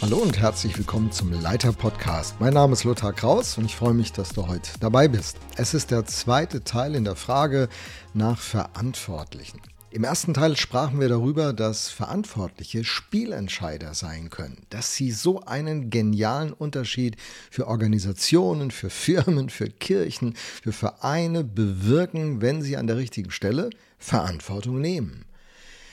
Hallo 0.00 0.18
und 0.18 0.38
herzlich 0.38 0.78
willkommen 0.78 1.12
zum 1.12 1.32
Leiter 1.32 1.70
Podcast. 1.72 2.36
Mein 2.40 2.54
Name 2.54 2.72
ist 2.72 2.84
Lothar 2.84 3.12
Kraus 3.12 3.58
und 3.58 3.66
ich 3.66 3.76
freue 3.76 3.92
mich, 3.92 4.10
dass 4.12 4.30
du 4.30 4.46
heute 4.46 4.70
dabei 4.80 5.06
bist. 5.06 5.36
Es 5.56 5.74
ist 5.74 5.90
der 5.90 6.06
zweite 6.06 6.64
Teil 6.64 6.94
in 6.94 7.04
der 7.04 7.14
Frage 7.14 7.68
nach 8.14 8.38
Verantwortlichen. 8.38 9.60
Im 9.90 10.04
ersten 10.04 10.34
Teil 10.34 10.54
sprachen 10.54 11.00
wir 11.00 11.08
darüber, 11.08 11.54
dass 11.54 11.88
Verantwortliche 11.88 12.84
Spielentscheider 12.84 13.94
sein 13.94 14.28
können, 14.28 14.66
dass 14.68 14.94
sie 14.94 15.10
so 15.10 15.40
einen 15.40 15.88
genialen 15.88 16.52
Unterschied 16.52 17.16
für 17.50 17.66
Organisationen, 17.66 18.70
für 18.70 18.90
Firmen, 18.90 19.48
für 19.48 19.70
Kirchen, 19.70 20.34
für 20.34 20.72
Vereine 20.72 21.42
bewirken, 21.42 22.42
wenn 22.42 22.60
sie 22.60 22.76
an 22.76 22.86
der 22.86 22.98
richtigen 22.98 23.30
Stelle 23.30 23.70
Verantwortung 23.96 24.78
nehmen. 24.78 25.24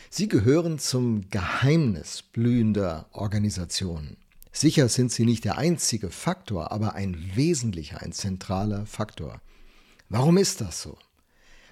Sie 0.10 0.28
gehören 0.28 0.78
zum 0.78 1.30
Geheimnis 1.30 2.22
blühender 2.22 3.08
Organisationen. 3.14 4.18
Sicher 4.52 4.90
sind 4.90 5.14
sie 5.14 5.24
nicht 5.24 5.46
der 5.46 5.58
einzige 5.58 6.10
Faktor, 6.10 6.74
aber 6.74 6.96
ein 6.96 7.32
wesentlicher, 7.36 8.02
ein 8.02 8.12
zentraler 8.12 8.86
Faktor. 8.86 9.40
Warum 10.10 10.38
ist 10.38 10.60
das 10.60 10.82
so? 10.82 10.98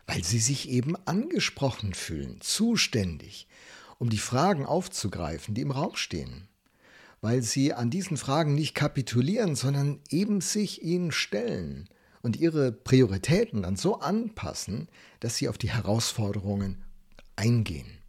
Weil 0.06 0.24
sie 0.24 0.40
sich 0.40 0.70
eben 0.70 0.96
angesprochen 1.06 1.94
fühlen, 1.94 2.42
zuständig, 2.42 3.48
um 4.00 4.10
die 4.10 4.18
Fragen 4.18 4.66
aufzugreifen, 4.66 5.54
die 5.54 5.62
im 5.62 5.72
Raum 5.72 5.96
stehen. 5.96 6.48
Weil 7.22 7.42
sie 7.42 7.74
an 7.74 7.90
diesen 7.90 8.18
Fragen 8.18 8.54
nicht 8.54 8.76
kapitulieren, 8.76 9.56
sondern 9.56 10.02
eben 10.10 10.42
sich 10.42 10.84
ihnen 10.84 11.12
stellen 11.12 11.88
und 12.22 12.38
ihre 12.38 12.72
Prioritäten 12.72 13.64
dann 13.64 13.76
so 13.76 14.00
anpassen, 14.00 14.90
dass 15.20 15.38
sie 15.38 15.48
auf 15.48 15.58
die 15.58 15.72
Herausforderungen 15.72 16.84
eingehen. 17.36 18.00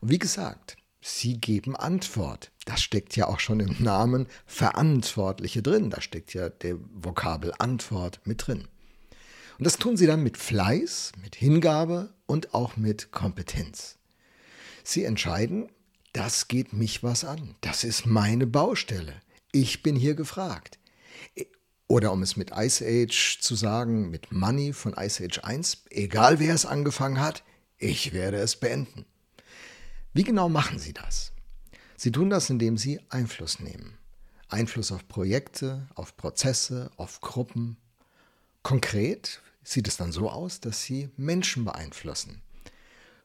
Und 0.00 0.10
wie 0.10 0.18
gesagt, 0.18 0.76
sie 1.00 1.38
geben 1.38 1.76
Antwort. 1.76 2.52
Das 2.64 2.82
steckt 2.82 3.16
ja 3.16 3.28
auch 3.28 3.40
schon 3.40 3.60
im 3.60 3.76
Namen 3.78 4.26
Verantwortliche 4.44 5.62
drin. 5.62 5.90
Da 5.90 6.00
steckt 6.00 6.34
ja 6.34 6.48
der 6.48 6.76
Vokabel 6.92 7.52
Antwort 7.58 8.20
mit 8.24 8.46
drin. 8.46 8.68
Und 9.58 9.64
das 9.64 9.78
tun 9.78 9.96
sie 9.96 10.06
dann 10.06 10.22
mit 10.22 10.36
Fleiß, 10.36 11.12
mit 11.22 11.34
Hingabe 11.36 12.12
und 12.26 12.54
auch 12.54 12.76
mit 12.76 13.10
Kompetenz. 13.10 13.96
Sie 14.84 15.04
entscheiden, 15.04 15.68
das 16.12 16.48
geht 16.48 16.72
mich 16.72 17.02
was 17.02 17.24
an. 17.24 17.56
Das 17.60 17.84
ist 17.84 18.06
meine 18.06 18.46
Baustelle. 18.46 19.14
Ich 19.52 19.82
bin 19.82 19.96
hier 19.96 20.14
gefragt. 20.14 20.78
Oder 21.88 22.12
um 22.12 22.22
es 22.22 22.36
mit 22.36 22.50
Ice 22.54 22.84
Age 22.84 23.38
zu 23.40 23.54
sagen, 23.54 24.10
mit 24.10 24.32
Money 24.32 24.72
von 24.72 24.94
Ice 24.94 25.24
Age 25.24 25.40
1, 25.44 25.84
egal 25.90 26.40
wer 26.40 26.54
es 26.54 26.66
angefangen 26.66 27.20
hat, 27.20 27.44
ich 27.78 28.12
werde 28.12 28.38
es 28.38 28.56
beenden. 28.56 29.04
Wie 30.12 30.24
genau 30.24 30.48
machen 30.48 30.78
Sie 30.78 30.92
das? 30.92 31.32
Sie 31.96 32.10
tun 32.10 32.30
das, 32.30 32.50
indem 32.50 32.76
Sie 32.76 33.00
Einfluss 33.08 33.60
nehmen. 33.60 33.98
Einfluss 34.48 34.92
auf 34.92 35.06
Projekte, 35.08 35.88
auf 35.94 36.16
Prozesse, 36.16 36.90
auf 36.96 37.20
Gruppen. 37.20 37.76
Konkret 38.62 39.42
sieht 39.66 39.88
es 39.88 39.96
dann 39.96 40.12
so 40.12 40.30
aus, 40.30 40.60
dass 40.60 40.82
Sie 40.82 41.10
Menschen 41.16 41.64
beeinflussen. 41.64 42.40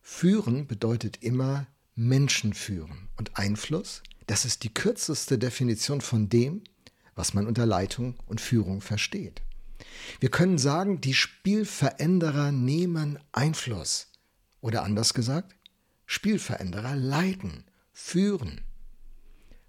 Führen 0.02 0.66
bedeutet 0.66 1.22
immer 1.22 1.68
Menschen 1.96 2.54
führen. 2.54 3.10
Und 3.18 3.38
Einfluss, 3.38 4.02
das 4.26 4.46
ist 4.46 4.64
die 4.64 4.74
kürzeste 4.74 5.38
Definition 5.38 6.02
von 6.02 6.30
dem, 6.30 6.64
was 7.14 7.34
man 7.34 7.46
unter 7.46 7.66
Leitung 7.66 8.16
und 8.26 8.42
Führung 8.42 8.82
versteht. 8.82 9.44
Wir 10.20 10.30
können 10.30 10.58
sagen, 10.58 11.02
die 11.02 11.14
Spielveränderer 11.14 12.52
nehmen 12.52 13.20
Einfluss. 13.32 14.08
Oder 14.62 14.84
anders 14.84 15.14
gesagt, 15.14 15.56
Spielveränderer 16.06 16.96
leiten, 16.96 17.66
führen. 17.94 18.62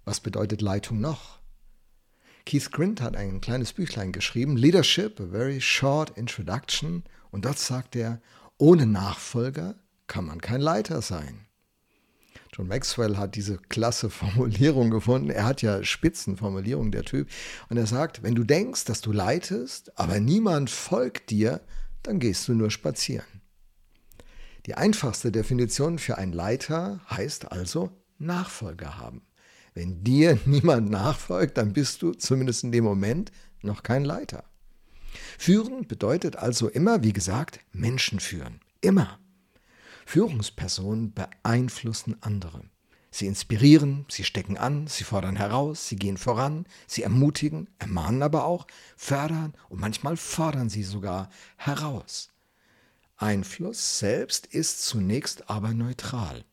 Was 0.05 0.19
bedeutet 0.19 0.61
Leitung 0.61 0.99
noch? 0.99 1.39
Keith 2.45 2.71
Grint 2.71 3.01
hat 3.01 3.15
ein 3.15 3.41
kleines 3.41 3.73
Büchlein 3.73 4.11
geschrieben, 4.11 4.57
Leadership, 4.57 5.19
a 5.19 5.25
very 5.27 5.61
short 5.61 6.17
introduction, 6.17 7.03
und 7.31 7.45
dort 7.45 7.57
sagt 7.57 7.95
er, 7.95 8.21
ohne 8.57 8.85
Nachfolger 8.85 9.75
kann 10.07 10.25
man 10.25 10.41
kein 10.41 10.61
Leiter 10.61 11.01
sein. 11.01 11.47
John 12.53 12.67
Maxwell 12.67 13.17
hat 13.17 13.35
diese 13.35 13.57
klasse 13.57 14.09
Formulierung 14.11 14.91
gefunden. 14.91 15.31
Er 15.31 15.45
hat 15.45 15.63
ja 15.63 15.83
Spitzenformulierung, 15.83 16.91
der 16.91 17.03
Typ. 17.03 17.27
Und 17.69 17.77
er 17.77 17.87
sagt, 17.87 18.21
wenn 18.21 18.35
du 18.35 18.43
denkst, 18.43 18.85
dass 18.85 19.01
du 19.01 19.11
leitest, 19.11 19.97
aber 19.97 20.19
niemand 20.19 20.69
folgt 20.69 21.31
dir, 21.31 21.61
dann 22.03 22.19
gehst 22.19 22.47
du 22.47 22.53
nur 22.53 22.69
spazieren. 22.69 23.25
Die 24.67 24.75
einfachste 24.75 25.31
Definition 25.31 25.97
für 25.97 26.17
einen 26.17 26.31
Leiter 26.31 27.01
heißt 27.09 27.51
also 27.51 27.89
Nachfolger 28.19 28.99
haben. 28.99 29.23
Wenn 29.73 30.03
dir 30.03 30.39
niemand 30.45 30.89
nachfolgt, 30.89 31.57
dann 31.57 31.73
bist 31.73 32.01
du 32.01 32.13
zumindest 32.13 32.63
in 32.63 32.71
dem 32.71 32.83
Moment 32.83 33.31
noch 33.61 33.83
kein 33.83 34.03
Leiter. 34.03 34.43
Führen 35.37 35.87
bedeutet 35.87 36.35
also 36.35 36.69
immer, 36.69 37.03
wie 37.03 37.13
gesagt, 37.13 37.59
Menschen 37.71 38.19
führen. 38.19 38.59
Immer. 38.81 39.19
Führungspersonen 40.05 41.13
beeinflussen 41.13 42.17
andere. 42.21 42.63
Sie 43.11 43.27
inspirieren, 43.27 44.05
sie 44.09 44.23
stecken 44.23 44.57
an, 44.57 44.87
sie 44.87 45.03
fordern 45.03 45.35
heraus, 45.35 45.87
sie 45.87 45.97
gehen 45.97 46.17
voran, 46.17 46.65
sie 46.87 47.03
ermutigen, 47.03 47.69
ermahnen 47.77 48.23
aber 48.23 48.45
auch, 48.45 48.65
fördern 48.97 49.53
und 49.69 49.79
manchmal 49.79 50.17
fordern 50.17 50.67
sie 50.67 50.83
sogar 50.83 51.29
heraus. 51.57 52.29
Einfluss 53.17 53.99
selbst 53.99 54.47
ist 54.47 54.83
zunächst 54.83 55.49
aber 55.49 55.73
neutral. 55.73 56.43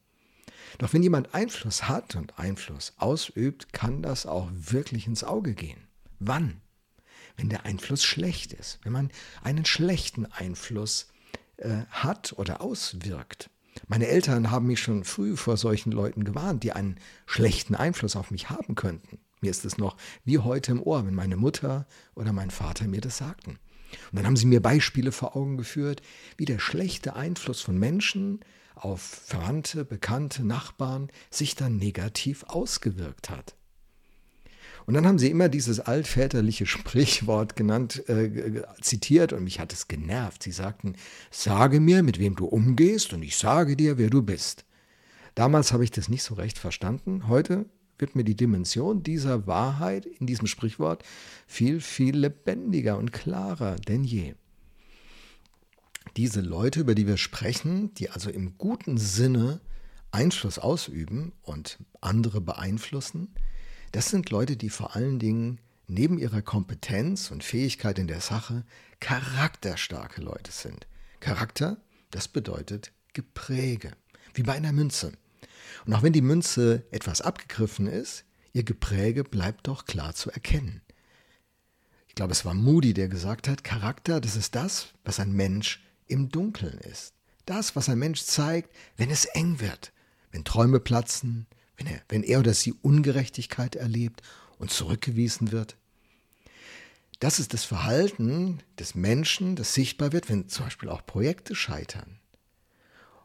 Doch 0.79 0.93
wenn 0.93 1.03
jemand 1.03 1.35
Einfluss 1.35 1.89
hat 1.89 2.17
und 2.17 2.39
Einfluss 2.39 2.95
ausübt, 2.97 3.73
kann 3.73 4.03
das 4.03 4.27
auch 4.27 4.49
wirklich 4.53 5.07
ins 5.07 5.25
Auge 5.25 5.55
gehen. 5.55 5.89
Wann? 6.19 6.61
Wenn 7.37 7.49
der 7.49 7.65
Einfluss 7.65 8.05
schlecht 8.05 8.53
ist, 8.53 8.79
wenn 8.83 8.93
man 8.93 9.11
einen 9.43 9.65
schlechten 9.65 10.27
Einfluss 10.27 11.09
äh, 11.57 11.85
hat 11.91 12.35
oder 12.37 12.61
auswirkt. 12.61 13.51
Meine 13.87 14.09
Eltern 14.09 14.51
haben 14.51 14.67
mich 14.67 14.81
schon 14.81 15.05
früh 15.05 15.37
vor 15.37 15.57
solchen 15.57 15.93
Leuten 15.93 16.25
gewarnt, 16.25 16.63
die 16.65 16.73
einen 16.73 16.97
schlechten 17.27 17.75
Einfluss 17.75 18.17
auf 18.17 18.31
mich 18.31 18.51
haben 18.51 18.75
könnten. 18.75 19.19
Mir 19.41 19.51
ist 19.51 19.65
es 19.65 19.79
noch 19.79 19.97
wie 20.25 20.39
heute 20.39 20.73
im 20.73 20.83
Ohr, 20.83 21.07
wenn 21.07 21.15
meine 21.15 21.37
Mutter 21.37 21.87
oder 22.15 22.33
mein 22.33 22.51
Vater 22.51 22.87
mir 22.87 23.01
das 23.01 23.19
sagten. 23.19 23.59
Und 24.11 24.17
dann 24.17 24.27
haben 24.27 24.37
sie 24.37 24.47
mir 24.47 24.61
Beispiele 24.61 25.13
vor 25.13 25.37
Augen 25.37 25.57
geführt, 25.57 26.03
wie 26.37 26.45
der 26.45 26.59
schlechte 26.59 27.17
Einfluss 27.17 27.61
von 27.61 27.79
Menschen 27.79 28.41
auf 28.85 29.01
Verwandte, 29.01 29.85
Bekannte, 29.85 30.45
Nachbarn 30.45 31.09
sich 31.31 31.55
dann 31.55 31.77
negativ 31.77 32.45
ausgewirkt 32.49 33.31
hat. 33.31 33.55
Und 34.87 34.95
dann 34.95 35.07
haben 35.07 35.19
sie 35.19 35.31
immer 35.31 35.49
dieses 35.49 35.79
altväterliche 35.79 36.67
Sprichwort 36.67 37.55
genannt, 37.55 38.09
äh, 38.09 38.63
zitiert 38.81 39.33
und 39.33 39.45
mich 39.45 39.61
hat 39.61 39.73
es 39.73 39.89
genervt. 39.89 40.43
Sie 40.43 40.53
sagten, 40.53 40.97
sage 41.31 41.81
mir, 41.81 42.03
mit 42.03 42.19
wem 42.19 42.35
du 42.35 42.47
umgehst 42.47 43.13
und 43.13 43.23
ich 43.23 43.37
sage 43.37 43.77
dir, 43.77 43.99
wer 43.99 44.11
du 44.11 44.23
bist. 44.23 44.65
Damals 45.35 45.73
habe 45.73 45.85
ich 45.85 45.91
das 45.91 46.09
nicht 46.09 46.23
so 46.23 46.35
recht 46.35 46.59
verstanden. 46.59 47.29
Heute 47.29 47.67
wird 47.99 48.17
mir 48.17 48.25
die 48.25 48.37
Dimension 48.37 49.03
dieser 49.03 49.47
Wahrheit 49.47 50.07
in 50.07 50.27
diesem 50.27 50.47
Sprichwort 50.47 51.05
viel, 51.47 51.81
viel 51.81 52.17
lebendiger 52.17 52.99
und 52.99 53.13
klarer 53.13 53.77
denn 53.77 54.05
je. 54.05 54.35
Diese 56.17 56.41
Leute, 56.41 56.81
über 56.81 56.95
die 56.95 57.07
wir 57.07 57.17
sprechen, 57.17 57.95
die 57.95 58.11
also 58.11 58.31
im 58.31 58.59
guten 58.59 58.99
Sinne 58.99 59.61
Einfluss 60.11 60.59
ausüben 60.59 61.33
und 61.43 61.79
andere 62.01 62.41
beeinflussen, 62.41 63.35
das 63.93 64.09
sind 64.09 64.31
Leute, 64.31 64.57
die 64.57 64.71
vor 64.71 64.97
allen 64.97 65.19
Dingen 65.19 65.61
neben 65.87 66.19
ihrer 66.19 66.43
Kompetenz 66.43 67.31
und 67.31 67.45
Fähigkeit 67.45 67.99
in 67.99 68.07
der 68.07 68.21
Sache 68.21 68.65
charakterstarke 69.01 70.21
Leute 70.21 70.53
sind. 70.53 70.87
Charakter, 71.21 71.79
das 72.11 72.29
bedeutet 72.29 72.93
Gepräge, 73.13 73.93
wie 74.35 74.43
bei 74.43 74.55
einer 74.55 74.73
Münze. 74.73 75.13
Und 75.87 75.95
auch 75.95 76.03
wenn 76.03 76.13
die 76.13 76.23
Münze 76.23 76.85
etwas 76.91 77.21
abgegriffen 77.21 77.87
ist, 77.87 78.25
ihr 78.53 78.63
Gepräge 78.63 79.25
bleibt 79.25 79.67
doch 79.67 79.85
klar 79.85 80.15
zu 80.15 80.31
erkennen. 80.31 80.83
Ich 82.09 82.15
glaube, 82.15 82.33
es 82.33 82.45
war 82.45 82.55
Moody, 82.55 82.93
der 82.95 83.09
gesagt 83.09 83.49
hat, 83.49 83.65
Charakter, 83.65 84.21
das 84.21 84.37
ist 84.37 84.55
das, 84.55 84.89
was 85.05 85.21
ein 85.21 85.33
Mensch 85.33 85.81
im 86.11 86.29
Dunkeln 86.29 86.79
ist. 86.79 87.15
Das, 87.47 87.75
was 87.77 87.89
ein 87.89 87.99
Mensch 87.99 88.23
zeigt, 88.23 88.75
wenn 88.97 89.11
es 89.11 89.25
eng 89.25 89.61
wird, 89.61 89.93
wenn 90.31 90.45
Träume 90.45 90.81
platzen, 90.81 91.47
wenn 91.77 91.87
er, 91.87 92.03
wenn 92.09 92.23
er 92.23 92.41
oder 92.41 92.55
sie 92.55 92.73
Ungerechtigkeit 92.73 93.77
erlebt 93.77 94.23
und 94.59 94.71
zurückgewiesen 94.71 95.53
wird. 95.53 95.77
Das 97.19 97.39
ist 97.39 97.53
das 97.55 97.65
Verhalten 97.65 98.61
des 98.79 98.95
Menschen, 98.95 99.57
das 99.57 99.75
sichtbar 99.75 100.13
wird, 100.13 100.29
wenn 100.29 100.49
zum 100.49 100.67
Beispiel 100.67 100.89
auch 100.89 101.05
Projekte 101.05 101.55
scheitern. 101.55 102.19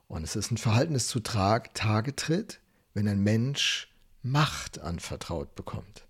Und 0.07 0.23
es 0.23 0.35
ist 0.35 0.51
ein 0.51 0.57
Verhalten, 0.57 0.93
das 0.93 1.07
zu 1.07 1.19
Tage 1.19 2.15
tritt, 2.15 2.59
wenn 2.93 3.07
ein 3.07 3.21
Mensch 3.21 3.89
Macht 4.21 4.79
anvertraut 4.79 5.55
bekommt. 5.55 6.07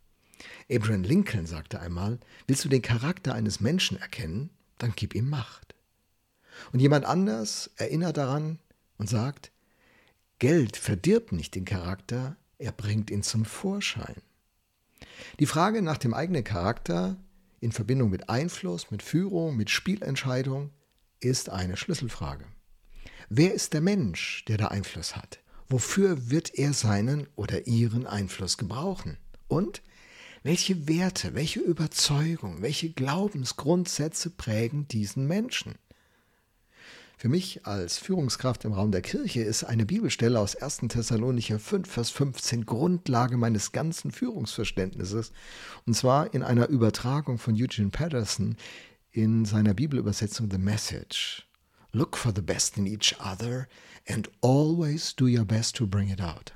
Abraham 0.72 1.04
Lincoln 1.04 1.48
sagte 1.48 1.80
einmal, 1.80 2.20
willst 2.48 2.64
du 2.64 2.70
den 2.70 2.82
Charakter 2.82 3.34
eines 3.34 3.60
Menschen 3.60 4.00
erkennen, 4.00 4.52
dann 4.78 4.94
gib 4.96 5.16
ihm 5.16 5.30
Macht. 5.30 5.65
Und 6.72 6.80
jemand 6.80 7.06
anders 7.06 7.72
erinnert 7.78 8.18
daran 8.18 8.60
und 8.98 9.10
sagt, 9.10 9.52
Geld 10.40 10.78
verdirbt 10.78 11.32
nicht 11.32 11.56
den 11.56 11.66
Charakter, 11.66 12.38
er 12.58 12.72
bringt 12.72 13.10
ihn 13.10 13.24
zum 13.24 13.46
Vorschein. 13.46 14.22
Die 15.40 15.46
Frage 15.46 15.82
nach 15.82 15.98
dem 15.98 16.14
eigenen 16.14 16.44
Charakter 16.44 17.18
in 17.60 17.72
Verbindung 17.72 18.10
mit 18.10 18.30
Einfluss, 18.30 18.92
mit 18.92 19.02
Führung, 19.02 19.56
mit 19.56 19.70
Spielentscheidung 19.70 20.72
ist 21.20 21.50
eine 21.50 21.78
Schlüsselfrage. 21.78 22.46
Wer 23.30 23.54
ist 23.54 23.74
der 23.74 23.82
Mensch, 23.82 24.46
der 24.48 24.58
da 24.58 24.68
Einfluss 24.68 25.16
hat? 25.16 25.40
Wofür 25.68 26.30
wird 26.30 26.54
er 26.54 26.74
seinen 26.74 27.28
oder 27.36 27.66
ihren 27.66 28.06
Einfluss 28.06 28.58
gebrauchen? 28.58 29.18
Und 29.48 29.82
welche 30.44 30.88
Werte, 30.88 31.34
welche 31.34 31.60
Überzeugungen, 31.60 32.62
welche 32.62 32.92
Glaubensgrundsätze 32.92 34.30
prägen 34.30 34.88
diesen 34.88 35.26
Menschen? 35.28 35.76
Für 37.18 37.30
mich 37.30 37.66
als 37.66 37.98
Führungskraft 37.98 38.66
im 38.66 38.74
Raum 38.74 38.92
der 38.92 39.02
Kirche 39.02 39.42
ist 39.42 39.64
eine 39.64 39.86
Bibelstelle 39.86 40.38
aus 40.40 40.56
1. 40.58 40.82
Thessalonicher 40.90 41.60
5, 41.60 41.90
Vers 41.90 42.10
15 42.10 42.66
Grundlage 42.66 43.38
meines 43.38 43.72
ganzen 43.72 44.12
Führungsverständnisses. 44.12 45.32
Und 45.86 45.94
zwar 45.94 46.34
in 46.34 46.44
einer 46.44 46.68
Übertragung 46.68 47.38
von 47.38 47.56
Eugene 47.56 47.90
Patterson 47.90 48.58
in 49.12 49.46
seiner 49.46 49.74
Bibelübersetzung 49.74 50.52
The 50.52 50.58
Message. 50.58 51.48
Look 51.94 52.18
for 52.18 52.34
the 52.36 52.42
best 52.42 52.78
in 52.78 52.86
each 52.86 53.16
other 53.20 53.70
and 54.08 54.30
always 54.42 55.16
do 55.16 55.26
your 55.26 55.46
best 55.46 55.78
to 55.78 55.88
bring 55.88 56.10
it 56.10 56.20
out. 56.22 56.52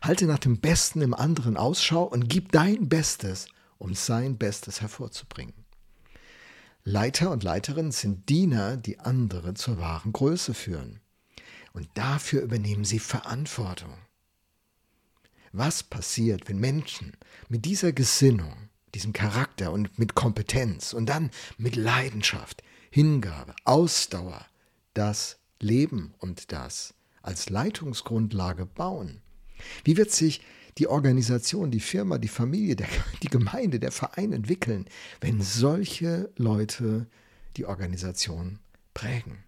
Halte 0.00 0.26
nach 0.26 0.38
dem 0.38 0.60
Besten 0.60 1.02
im 1.02 1.12
anderen 1.12 1.56
Ausschau 1.56 2.04
und 2.04 2.28
gib 2.28 2.52
dein 2.52 2.88
Bestes, 2.88 3.48
um 3.78 3.94
sein 3.94 4.38
Bestes 4.38 4.80
hervorzubringen. 4.80 5.61
Leiter 6.84 7.30
und 7.30 7.44
Leiterinnen 7.44 7.92
sind 7.92 8.28
Diener, 8.28 8.76
die 8.76 8.98
andere 8.98 9.54
zur 9.54 9.78
wahren 9.78 10.12
Größe 10.12 10.52
führen. 10.52 11.00
Und 11.72 11.88
dafür 11.94 12.42
übernehmen 12.42 12.84
sie 12.84 12.98
Verantwortung. 12.98 13.94
Was 15.52 15.84
passiert, 15.84 16.48
wenn 16.48 16.58
Menschen 16.58 17.12
mit 17.48 17.66
dieser 17.66 17.92
Gesinnung, 17.92 18.68
diesem 18.94 19.12
Charakter 19.12 19.70
und 19.70 19.96
mit 19.98 20.14
Kompetenz 20.14 20.92
und 20.92 21.06
dann 21.06 21.30
mit 21.56 21.76
Leidenschaft, 21.76 22.62
Hingabe, 22.90 23.54
Ausdauer 23.64 24.44
das 24.94 25.38
Leben 25.60 26.14
und 26.18 26.50
das 26.52 26.94
als 27.22 27.48
Leitungsgrundlage 27.48 28.66
bauen? 28.66 29.22
Wie 29.84 29.96
wird 29.96 30.10
sich 30.10 30.42
die 30.78 30.88
Organisation, 30.88 31.70
die 31.70 31.80
Firma, 31.80 32.18
die 32.18 32.28
Familie, 32.28 32.76
der, 32.76 32.88
die 33.22 33.28
Gemeinde, 33.28 33.78
der 33.78 33.92
Verein 33.92 34.32
entwickeln, 34.32 34.86
wenn 35.20 35.40
solche 35.40 36.30
Leute 36.36 37.06
die 37.56 37.66
Organisation 37.66 38.58
prägen. 38.94 39.44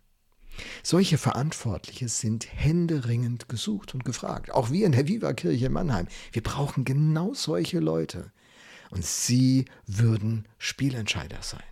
Solche 0.82 1.18
Verantwortliche 1.18 2.08
sind 2.08 2.46
händeringend 2.46 3.48
gesucht 3.48 3.94
und 3.94 4.04
gefragt. 4.04 4.52
Auch 4.52 4.70
wir 4.70 4.86
in 4.86 4.92
der 4.92 5.08
Viva-Kirche 5.08 5.66
in 5.66 5.72
Mannheim. 5.72 6.06
Wir 6.32 6.42
brauchen 6.42 6.84
genau 6.84 7.34
solche 7.34 7.80
Leute. 7.80 8.30
Und 8.90 9.04
sie 9.04 9.64
würden 9.86 10.46
Spielentscheider 10.58 11.42
sein. 11.42 11.62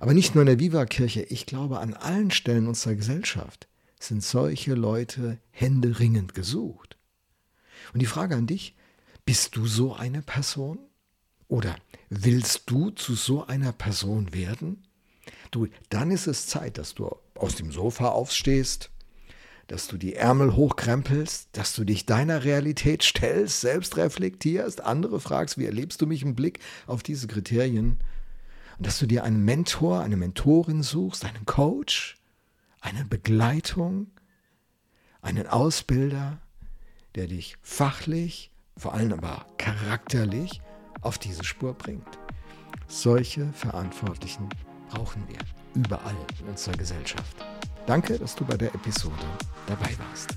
Aber 0.00 0.12
nicht 0.12 0.34
nur 0.34 0.42
in 0.42 0.46
der 0.48 0.60
Viva-Kirche, 0.60 1.22
ich 1.22 1.46
glaube, 1.46 1.78
an 1.78 1.94
allen 1.94 2.30
Stellen 2.30 2.66
unserer 2.66 2.94
Gesellschaft 2.94 3.68
sind 3.98 4.22
solche 4.22 4.74
Leute 4.74 5.38
händeringend 5.50 6.34
gesucht. 6.34 6.97
Und 7.92 8.00
die 8.00 8.06
Frage 8.06 8.36
an 8.36 8.46
dich, 8.46 8.74
bist 9.24 9.56
du 9.56 9.66
so 9.66 9.94
eine 9.94 10.22
Person? 10.22 10.78
Oder 11.48 11.76
willst 12.10 12.62
du 12.66 12.90
zu 12.90 13.14
so 13.14 13.46
einer 13.46 13.72
Person 13.72 14.32
werden? 14.34 14.82
Du, 15.50 15.66
dann 15.88 16.10
ist 16.10 16.26
es 16.26 16.46
Zeit, 16.46 16.78
dass 16.78 16.94
du 16.94 17.14
aus 17.34 17.54
dem 17.54 17.72
Sofa 17.72 18.08
aufstehst, 18.08 18.90
dass 19.66 19.86
du 19.86 19.98
die 19.98 20.14
Ärmel 20.14 20.56
hochkrempelst, 20.56 21.50
dass 21.52 21.74
du 21.74 21.84
dich 21.84 22.06
deiner 22.06 22.44
Realität 22.44 23.02
stellst, 23.02 23.60
selbst 23.60 23.96
reflektierst, 23.96 24.82
andere 24.82 25.20
fragst, 25.20 25.58
wie 25.58 25.66
erlebst 25.66 26.00
du 26.00 26.06
mich 26.06 26.22
im 26.22 26.34
Blick 26.34 26.60
auf 26.86 27.02
diese 27.02 27.26
Kriterien? 27.26 27.98
Und 28.78 28.86
dass 28.86 28.98
du 28.98 29.06
dir 29.06 29.24
einen 29.24 29.44
Mentor, 29.44 30.00
eine 30.00 30.16
Mentorin 30.16 30.82
suchst, 30.82 31.24
einen 31.24 31.44
Coach, 31.44 32.16
eine 32.80 33.04
Begleitung, 33.04 34.10
einen 35.20 35.46
Ausbilder, 35.46 36.40
der 37.18 37.26
dich 37.26 37.56
fachlich, 37.62 38.52
vor 38.76 38.94
allem 38.94 39.12
aber 39.12 39.44
charakterlich 39.58 40.62
auf 41.00 41.18
diese 41.18 41.42
Spur 41.42 41.74
bringt. 41.74 42.06
Solche 42.86 43.52
Verantwortlichen 43.54 44.48
brauchen 44.88 45.26
wir 45.26 45.38
überall 45.74 46.14
in 46.40 46.46
unserer 46.46 46.76
Gesellschaft. 46.76 47.36
Danke, 47.86 48.20
dass 48.20 48.36
du 48.36 48.44
bei 48.44 48.56
der 48.56 48.72
Episode 48.72 49.16
dabei 49.66 49.90
warst. 49.98 50.36